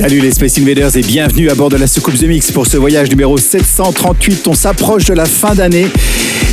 Salut 0.00 0.20
les 0.20 0.30
Space 0.30 0.56
Invaders 0.56 0.96
et 0.96 1.02
bienvenue 1.02 1.50
à 1.50 1.54
bord 1.54 1.68
de 1.68 1.76
la 1.76 1.86
soucoupe 1.86 2.14
The 2.14 2.22
Mix 2.22 2.50
pour 2.52 2.66
ce 2.66 2.78
voyage 2.78 3.10
numéro 3.10 3.36
738. 3.36 4.48
On 4.48 4.54
s'approche 4.54 5.04
de 5.04 5.12
la 5.12 5.26
fin 5.26 5.54
d'année 5.54 5.88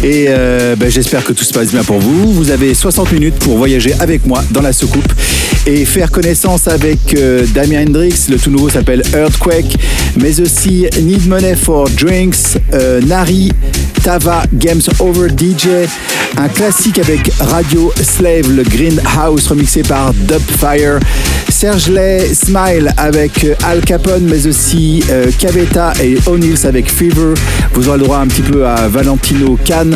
et 0.03 0.25
euh, 0.27 0.75
ben, 0.75 0.91
j'espère 0.91 1.23
que 1.23 1.31
tout 1.31 1.45
se 1.45 1.53
passe 1.53 1.71
bien 1.71 1.85
pour 1.85 1.97
vous. 1.97 2.33
Vous 2.33 2.51
avez 2.51 2.73
60 2.73 3.13
minutes 3.13 3.35
pour 3.35 3.57
voyager 3.57 3.93
avec 4.01 4.25
moi 4.25 4.43
dans 4.51 4.59
la 4.59 4.73
soucoupe 4.73 5.13
et 5.65 5.85
faire 5.85 6.11
connaissance 6.11 6.67
avec 6.67 7.15
euh, 7.15 7.45
Damien 7.53 7.85
Hendrix. 7.87 8.25
Le 8.29 8.37
tout 8.37 8.51
nouveau 8.51 8.67
s'appelle 8.67 9.01
Earthquake, 9.13 9.77
mais 10.19 10.39
aussi 10.39 10.87
Need 11.01 11.27
Money 11.27 11.55
for 11.55 11.89
Drinks, 11.89 12.57
euh, 12.73 13.01
Nari, 13.01 13.51
Tava 14.03 14.43
Games 14.53 14.81
Over 14.99 15.29
DJ, 15.29 15.87
un 16.37 16.47
classique 16.47 16.99
avec 16.99 17.31
Radio 17.39 17.91
Slave, 18.01 18.49
le 18.51 18.63
Greenhouse 18.63 19.47
remixé 19.47 19.83
par 19.83 20.13
Dubfire, 20.13 20.99
Serge 21.49 21.89
Lay 21.89 22.33
Smile 22.33 22.93
avec 22.97 23.43
euh, 23.43 23.55
Al 23.63 23.81
Capone, 23.81 24.25
mais 24.29 24.45
aussi 24.47 25.03
euh, 25.09 25.31
Cavetta 25.37 25.93
et 26.03 26.17
O'Neills 26.27 26.65
avec 26.65 26.91
Fever. 26.91 27.33
Vous 27.73 27.87
aurez 27.87 27.97
le 27.97 28.03
droit 28.05 28.17
un 28.17 28.27
petit 28.27 28.41
peu 28.41 28.67
à 28.67 28.87
Valentino 28.87 29.57
Khan, 29.65 29.91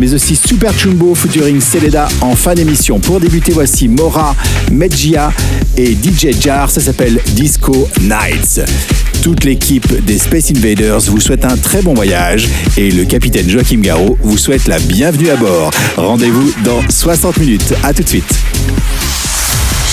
mais 0.00 0.12
aussi 0.14 0.36
Super 0.36 0.72
Chumbo 0.76 1.14
featuring 1.14 1.60
Celeda 1.60 2.08
en 2.20 2.34
fin 2.34 2.54
d'émission. 2.54 2.98
Pour 2.98 3.20
débuter, 3.20 3.52
voici 3.52 3.88
Mora, 3.88 4.34
Medjia 4.72 5.32
et 5.76 5.92
DJ 5.92 6.40
Jar. 6.40 6.70
Ça 6.70 6.80
s'appelle 6.80 7.20
Disco 7.34 7.88
Nights. 8.00 8.60
Toute 9.22 9.44
l'équipe 9.64 10.04
des 10.04 10.18
Space 10.18 10.50
Invaders 10.50 11.00
vous 11.06 11.20
souhaite 11.20 11.46
un 11.46 11.56
très 11.56 11.80
bon 11.80 11.94
voyage 11.94 12.48
et 12.76 12.90
le 12.90 13.06
capitaine 13.06 13.48
Joachim 13.48 13.80
Garraud 13.80 14.18
vous 14.20 14.36
souhaite 14.36 14.66
la 14.66 14.78
bienvenue 14.78 15.30
à 15.30 15.36
bord. 15.36 15.70
Rendez-vous 15.96 16.52
dans 16.64 16.82
60 16.86 17.38
minutes. 17.38 17.72
À 17.82 17.94
tout 17.94 18.02
de 18.02 18.08
suite. 18.08 18.30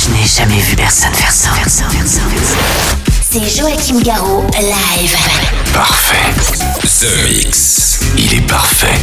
Je 0.04 0.10
n'ai 0.12 0.28
jamais 0.28 0.62
vu 0.62 0.76
personne 0.76 1.14
faire 1.14 1.32
ça. 1.32 1.52
C'est 3.22 3.40
Joachim 3.40 4.02
Garraud, 4.02 4.44
live. 4.60 5.16
Parfait. 5.74 6.18
The 6.84 7.30
Mix. 7.30 8.02
Il 8.18 8.34
est 8.34 8.48
parfait. 8.48 9.00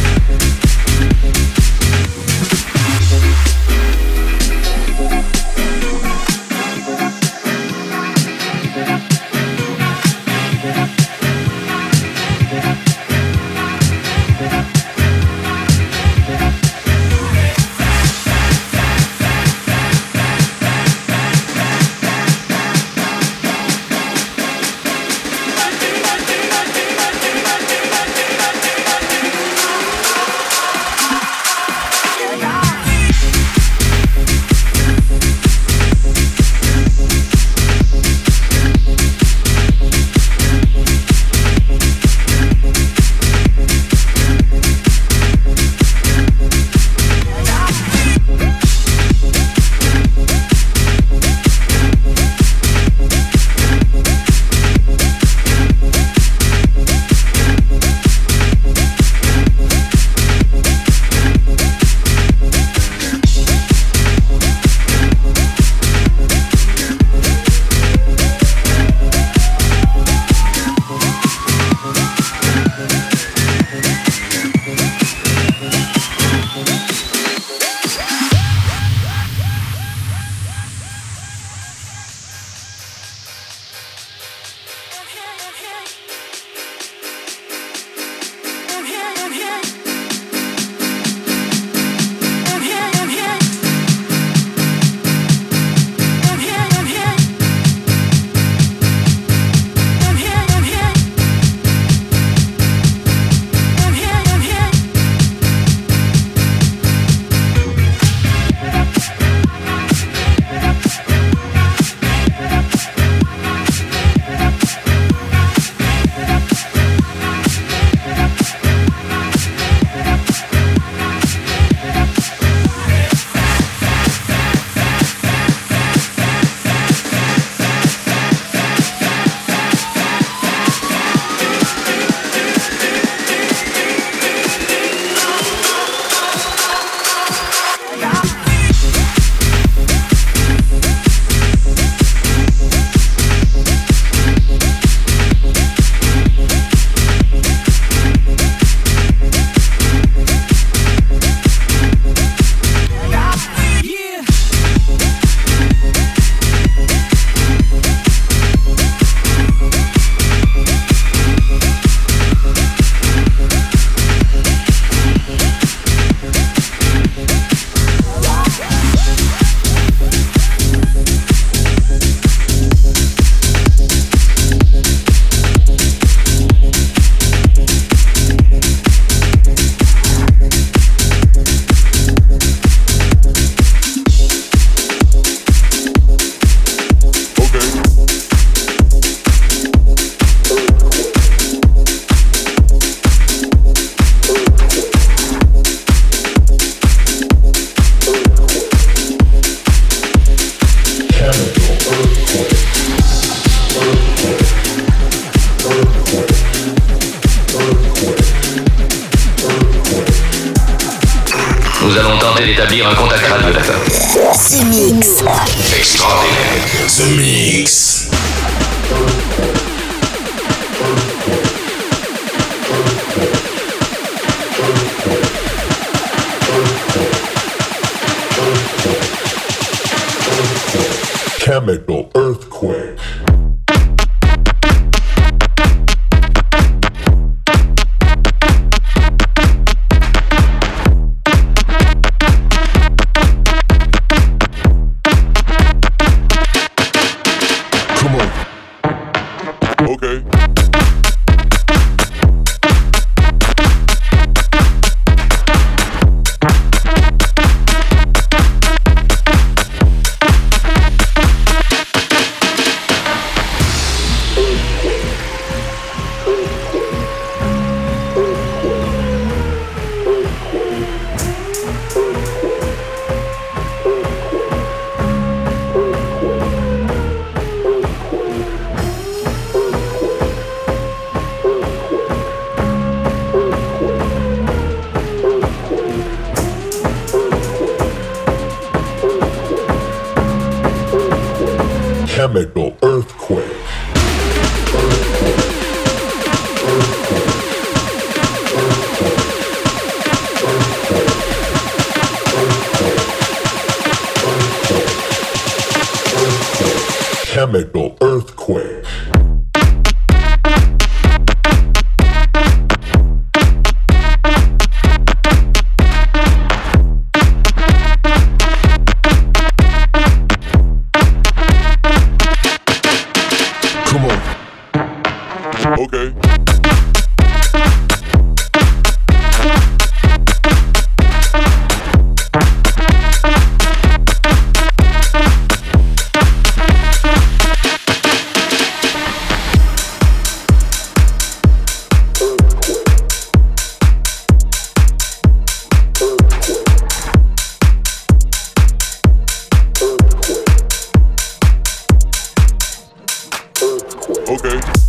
Okay. 354.29 354.88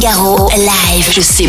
Garraud, 0.00 0.48
live. 0.56 1.12
Je 1.12 1.20
sais 1.20 1.46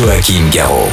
sur 0.00 0.06
la 0.06 0.18
King 0.18 0.48
Garo. 0.50 0.88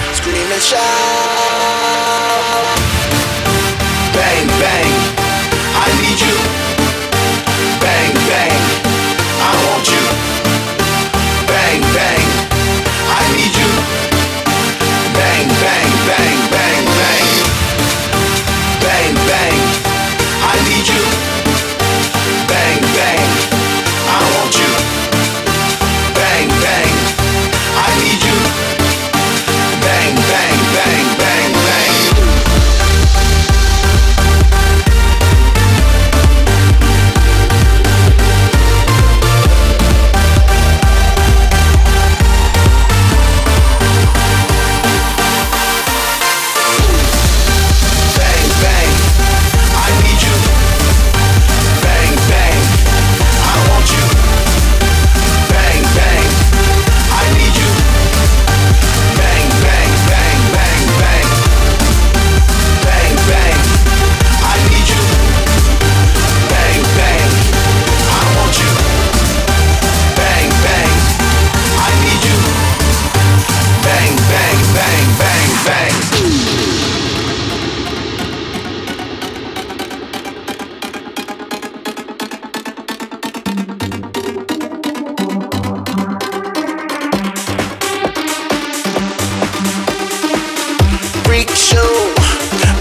freak 91.38 91.56
show, 91.56 92.13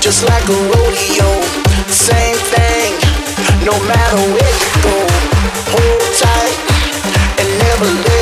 just 0.00 0.24
like 0.24 0.48
a 0.48 0.58
rodeo. 0.72 1.28
Same 1.88 2.36
thing, 2.54 2.94
no 3.66 3.76
matter 3.84 4.20
where 4.32 4.54
you 4.62 4.70
go. 4.82 4.96
Hold 5.72 6.02
tight 6.16 6.56
and 7.38 7.48
never 7.58 7.84
let 8.08 8.15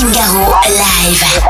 Joachim 0.00 0.12
Garraud, 0.14 1.49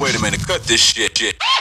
Wait 0.00 0.14
a 0.14 0.22
minute, 0.22 0.46
cut 0.46 0.62
this 0.62 0.80
shit. 0.80 1.18
shit. 1.18 1.57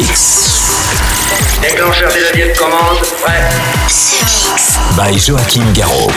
Mix. 0.00 0.78
Déclencheur 1.60 2.08
des 2.12 2.24
avions 2.28 2.52
de 2.52 2.58
commande, 2.58 2.98
prêt. 3.20 3.50
By 4.96 5.18
Joachim 5.18 5.72
Garraud. 5.72 6.12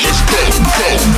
Let's 0.00 1.12
go. 1.12 1.17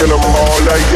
'em 0.00 0.12
all 0.12 0.60
like. 0.60 0.88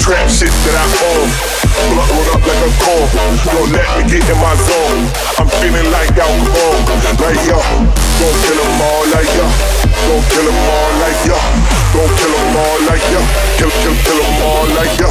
Trap 0.00 0.28
shit 0.28 0.50
that 0.50 0.76
I 0.76 1.48
own. 1.48 1.53
Blunt 1.90 2.10
rolled 2.10 2.30
up 2.34 2.42
like 2.46 2.62
a 2.64 2.70
cone. 2.80 3.08
Don't 3.52 3.70
let 3.72 3.88
me 3.96 4.02
get 4.08 4.24
in 4.28 4.38
my 4.40 4.54
zone. 4.56 5.00
I'm 5.38 5.48
feeling 5.60 5.88
like 5.90 6.12
alcohol. 6.16 6.76
Like 7.20 7.42
yo, 7.48 7.58
gon' 8.20 8.36
kill 8.44 8.60
'em 8.64 8.80
all 8.80 9.04
like 9.14 9.32
yo. 9.36 9.46
Gon' 10.08 10.24
kill 10.32 10.48
'em 10.48 10.58
all 10.76 10.92
like 11.02 11.20
yo. 11.28 11.38
Gon' 11.94 12.10
kill 12.18 12.34
'em 12.34 12.56
all 12.56 12.80
like 12.88 13.06
yo. 13.12 13.20
Kill, 13.58 13.72
kill, 13.82 13.96
kill 14.04 14.20
'em 14.24 14.42
all 14.42 14.66
like 14.78 14.94
yo. 15.00 15.10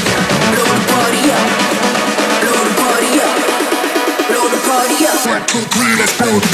Cycle 5.31 5.61
3, 5.61 5.95
let's 5.95 6.17
build 6.17 6.43
a 6.43 6.47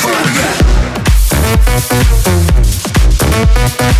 party. 3.82 3.97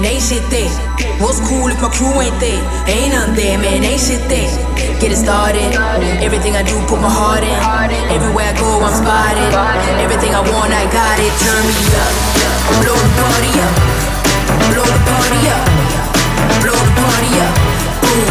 Man, 0.00 0.12
ain't 0.12 0.22
shit 0.22 0.42
there. 0.50 0.70
What's 1.18 1.40
cool 1.48 1.66
if 1.68 1.80
my 1.82 1.90
crew 1.90 2.14
ain't 2.22 2.38
there? 2.38 2.62
Ain't 2.86 3.12
none 3.12 3.34
there, 3.34 3.58
man, 3.58 3.82
ain't 3.82 4.00
shit 4.00 4.22
there. 4.30 4.50
Get 5.00 5.10
it 5.10 5.18
started. 5.18 5.74
Everything 6.22 6.54
I 6.54 6.62
do, 6.62 6.78
put 6.86 7.00
my 7.00 7.10
heart 7.10 7.42
in. 7.42 7.58
Everywhere 8.14 8.46
I 8.46 8.58
go, 8.58 8.78
I'm 8.78 8.94
spotted. 8.94 9.50
Everything 9.98 10.34
I 10.34 10.42
want, 10.54 10.70
I 10.70 10.86
got 10.94 11.18
it. 11.18 11.32
Turn 11.42 11.62
me 11.66 11.78
up. 11.98 12.14
Blow 12.82 12.94
the 12.94 13.10
party 13.18 13.52
up. 13.58 13.74
Blow 14.70 14.86
the 14.86 15.00
party 15.02 15.40
up. 15.50 15.66
Blow 16.62 16.78
the 16.78 16.92
party 17.02 17.32
up. 17.42 17.54
Boom. 18.02 18.26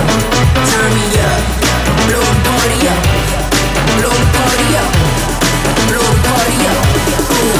Turn 0.72 0.90
me 0.96 1.06
up. 1.20 1.42
Blow 2.08 2.24
the 2.24 2.36
party 2.48 2.80
up. 2.88 3.02
Blow 4.00 4.16
the 4.16 4.28
party 4.40 4.68
up. 4.80 4.92
Blow 5.92 6.08
the 6.08 6.20
party 6.32 6.60
up. 6.72 6.84
Boom. 7.28 7.60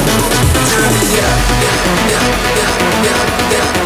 Turn 0.64 0.90
me 0.96 1.08
up. 1.20 1.48
One, 3.58 3.77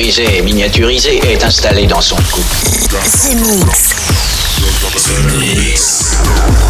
et 0.00 0.40
miniaturisé 0.40 1.20
est 1.30 1.44
installé 1.44 1.86
dans 1.86 2.00
son 2.00 2.16
cou. 2.16 2.40
The 2.90 3.34
Mix. 3.36 3.94
The 4.96 5.36
Mix. 5.36 6.69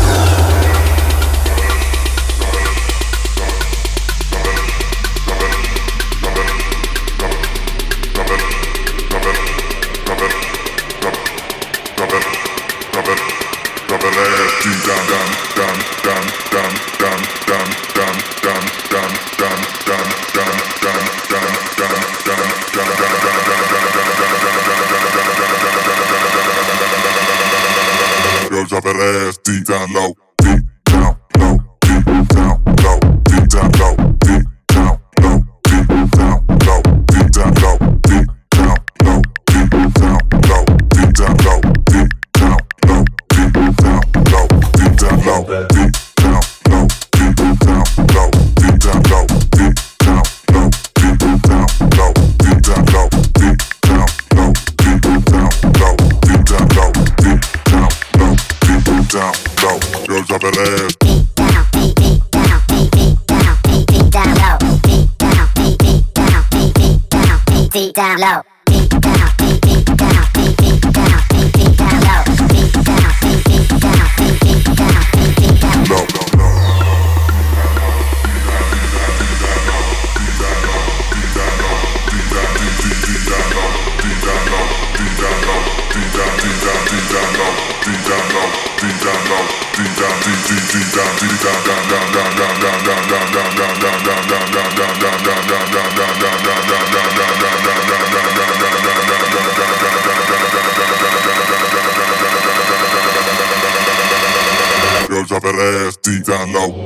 Down 106.23 106.53
low. 106.53 106.80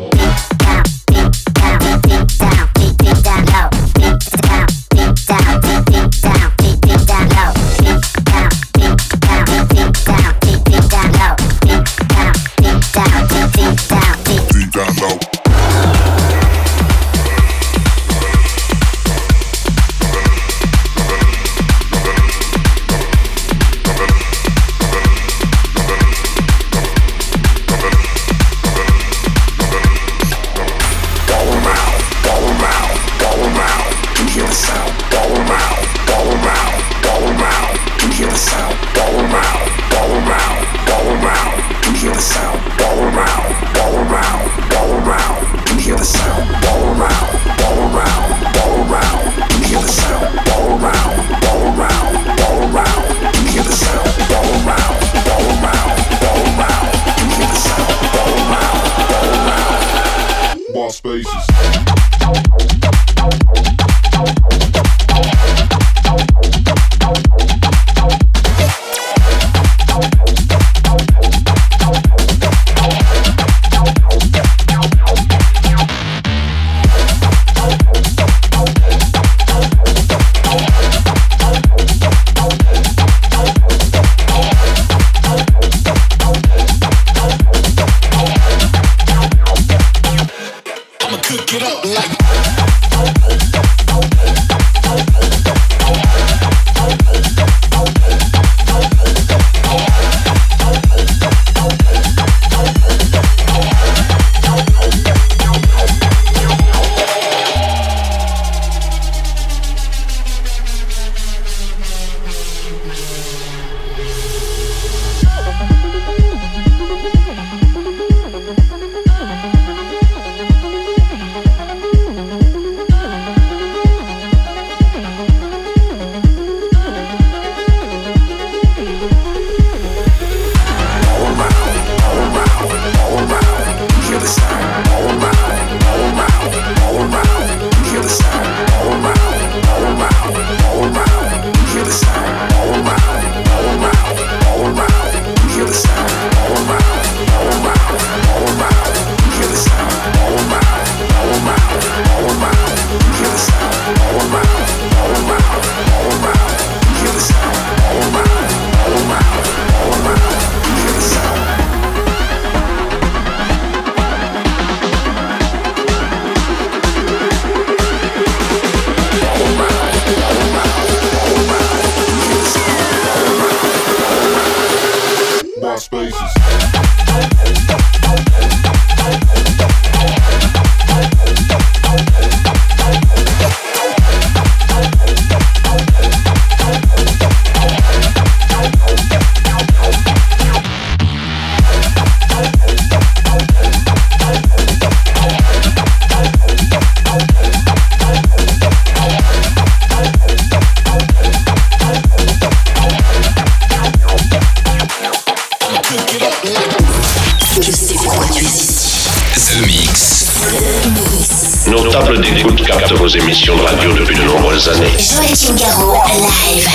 Vos 213.05 213.19
émissions 213.19 213.55
de 213.55 213.61
radio 213.61 213.93
depuis 213.93 214.17
de 214.17 214.23
nombreuses 214.23 214.67
années. 214.67 214.89
Joachim 214.99 215.55
Garraud, 215.57 216.01
live. 216.17 216.67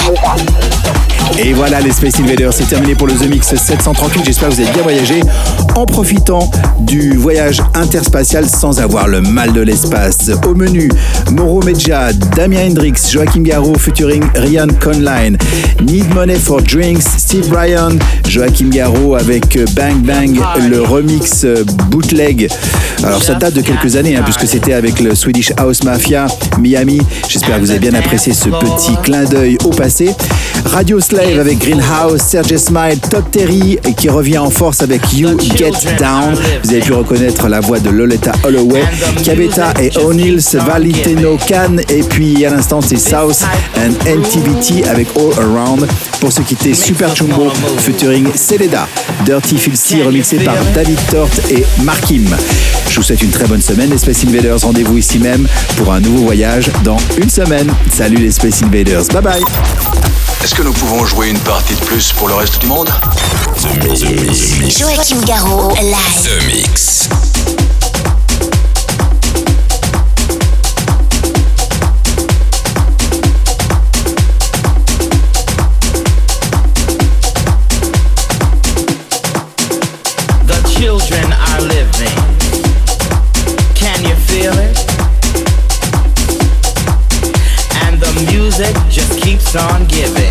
Et 1.40 1.54
voilà, 1.54 1.80
les 1.80 1.92
Space 1.92 2.20
Invaders, 2.20 2.54
c'est 2.54 2.68
terminé 2.68 2.94
pour 2.94 3.08
le 3.08 3.14
The 3.14 3.30
Mix 3.30 3.56
738. 3.56 4.26
J'espère 4.26 4.50
que 4.50 4.54
vous 4.56 4.62
avez 4.62 4.72
bien 4.72 4.84
voyagé 4.84 5.22
en 5.76 5.86
profitant 5.86 6.52
du 6.82 7.16
voyage 7.16 7.62
interspatial 7.74 8.48
sans 8.48 8.80
avoir 8.80 9.08
le 9.08 9.22
mal 9.22 9.54
de 9.54 9.62
l'espace. 9.62 10.30
Au 10.46 10.54
menu, 10.54 10.90
Moro 11.32 11.64
Medja, 11.64 12.14
Damien 12.36 12.68
Hendrix, 12.68 13.10
Joachim 13.12 13.42
Garraud 13.42 13.78
featuring 13.80 14.24
Ryan 14.36 14.68
Conline, 14.80 15.38
Need 15.82 16.14
Money 16.14 16.36
for 16.36 16.62
Drinks, 16.62 17.06
Steve 17.18 17.48
Bryan, 17.48 17.98
Joachim 18.28 18.70
Garraud 18.70 19.16
avec 19.16 19.58
Bang 19.74 20.02
Bang, 20.04 20.40
le 20.70 20.82
remix 20.82 21.46
bootleg. 21.90 22.50
Alors 23.04 23.24
ça 23.24 23.36
date 23.36 23.54
de 23.54 23.62
quelques 23.62 23.96
années, 23.96 24.18
hein, 24.18 24.24
puisque 24.24 24.46
c'était 24.48 24.74
avec 24.74 25.00
le 25.00 25.16
Swedish 25.16 25.54
House 25.58 25.84
Mafia, 25.84 26.28
Miami. 26.60 27.00
J'espère 27.28 27.56
que 27.56 27.62
vous 27.62 27.72
avez 27.72 27.80
bien 27.80 27.94
apprécié 27.94 28.34
ce 28.34 28.50
petit 28.50 28.96
clin 29.04 29.24
d'œil 29.24 29.58
au 29.64 29.70
passé. 29.70 30.10
Radio 30.66 31.00
Slave 31.00 31.40
avec 31.40 31.60
Greenhouse, 31.60 32.22
Serge 32.22 32.58
Smile, 32.58 33.00
Todd 33.10 33.24
Terry 33.32 33.78
qui 33.98 34.10
revient 34.10 34.38
en 34.38 34.50
force 34.50 34.82
avec 34.82 35.02
You 35.14 35.38
Get 35.56 35.72
Down. 36.00 36.36
Vous 36.64 36.70
avez 36.72 36.80
pu 36.82 36.94
reconnaître 36.94 37.48
la 37.48 37.60
voix 37.60 37.80
de 37.80 37.90
Loletta 37.90 38.32
Holloway, 38.44 38.84
Cabeta 39.24 39.74
et 39.82 39.92
O'Neill, 39.98 40.40
Valiteno 40.54 41.38
Khan 41.38 41.78
et 41.90 42.04
puis 42.04 42.46
à 42.46 42.52
l'instant 42.52 42.82
c'est 42.82 42.98
South 42.98 43.44
and 43.78 43.94
NTVT 44.06 44.88
avec 44.88 45.08
All 45.16 45.44
Around. 45.44 45.88
Pour 46.20 46.32
se 46.32 46.42
quitter, 46.42 46.74
Super 46.74 47.16
Chumbo 47.16 47.50
featuring 47.80 48.28
Celeda, 48.36 48.88
Dirty 49.26 49.58
Filthy 49.58 50.04
remixé 50.04 50.38
par 50.38 50.58
David 50.74 51.00
Tort 51.12 51.30
et 51.50 51.64
Markim. 51.84 52.26
Je 52.90 52.96
vous 52.96 53.04
souhaite 53.04 53.22
une 53.22 53.32
très 53.32 53.46
bonne 53.46 53.62
semaine 53.62 53.90
les 53.90 53.98
Space 53.98 54.24
Invaders. 54.26 54.60
Rendez-vous 54.62 54.98
ici 54.98 55.20
même 55.20 55.48
pour 55.78 55.94
un 55.94 56.00
nouveau 56.00 56.26
voyage 56.26 56.70
dans 56.84 56.98
une 57.18 57.30
semaine. 57.30 57.72
Salut 57.92 58.18
les 58.18 58.32
Space 58.32 58.62
Invaders. 58.64 59.06
Bye 59.14 59.22
bye. 59.22 60.29
Est-ce 60.44 60.56
que 60.56 60.62
nous 60.64 60.72
pouvons 60.74 61.06
jouer 61.06 61.30
une 61.30 61.40
partie 61.40 61.74
de 61.76 61.80
plus 61.82 62.14
pour 62.14 62.28
le 62.30 62.36
reste 62.36 62.60
du 62.60 62.68
monde? 62.68 62.90
Joachim 63.58 65.22
Garraud, 65.26 65.74
live. 65.76 66.24
The 66.24 66.46
Mix. 66.46 67.10
The 80.48 80.58
children 80.80 81.34
are 81.34 81.62
living. 81.62 82.18
Can 83.76 84.04
you 84.04 84.16
feel 84.28 84.54
it? 84.58 84.78
And 87.84 88.00
the 88.00 88.12
music 88.32 88.76
just 88.90 89.20
keeps 89.22 89.56
on 89.56 89.86
giving. 89.86 90.29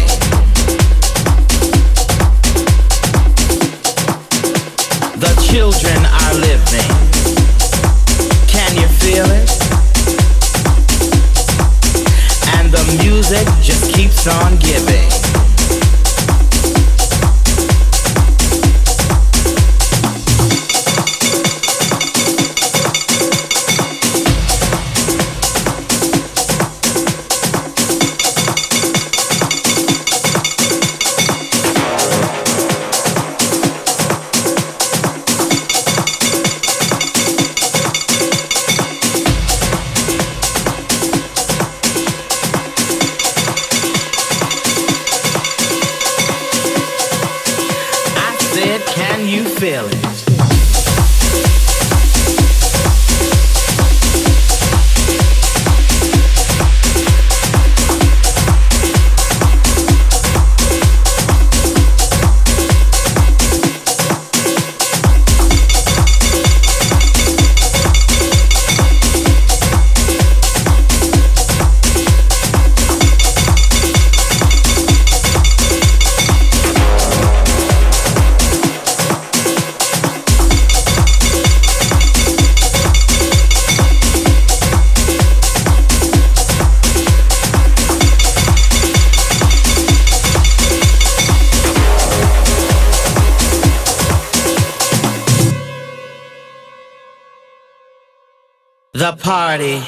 The 99.08 99.16
party 99.16 99.80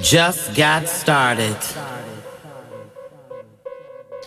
just 0.00 0.56
got 0.56 0.88
started. 0.88 1.56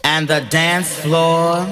And 0.05 0.25
the 0.25 0.39
dance 0.49 0.95
floor 0.95 1.67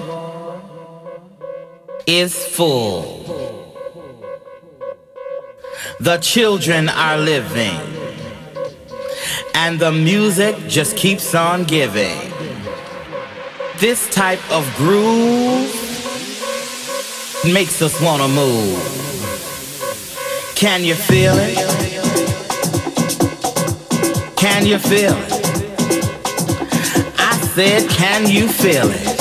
is 2.05 2.35
full. 2.35 3.71
The 6.01 6.17
children 6.17 6.89
are 6.89 7.17
living. 7.17 7.79
And 9.53 9.79
the 9.79 9.93
music 9.93 10.57
just 10.67 10.97
keeps 10.97 11.33
on 11.33 11.63
giving. 11.63 12.19
This 13.77 14.13
type 14.13 14.43
of 14.51 14.69
groove 14.75 15.71
makes 17.45 17.81
us 17.81 18.01
want 18.01 18.21
to 18.21 18.27
move. 18.27 19.14
Can 20.55 20.85
you 20.85 20.95
feel 20.95 21.33
it? 21.37 21.57
Can 24.37 24.65
you 24.65 24.79
feel 24.79 25.13
it? 25.13 25.33
I 27.19 27.37
said, 27.53 27.89
can 27.89 28.29
you 28.29 28.47
feel 28.47 28.89
it? 28.89 29.14